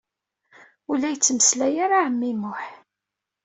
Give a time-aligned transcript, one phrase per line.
[0.89, 2.61] Ur la yettmeslay ara ɛemmi Muḥ.